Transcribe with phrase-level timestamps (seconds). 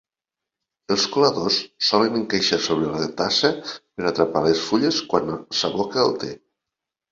[0.95, 1.57] Els coladors
[1.89, 6.35] solen encaixar sobre la tassa per atrapar les fulles quan s'aboca el te.